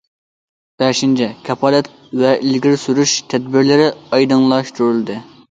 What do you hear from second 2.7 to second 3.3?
سۈرۈش